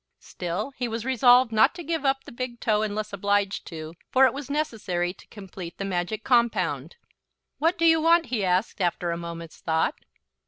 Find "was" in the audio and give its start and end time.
0.87-1.05, 4.33-4.49